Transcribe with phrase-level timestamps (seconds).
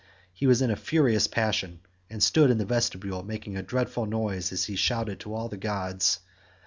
[0.33, 4.51] He was in a furious passion, and stood in the vestibule making a dreadful noise
[4.51, 6.21] as he shouted to all the gods.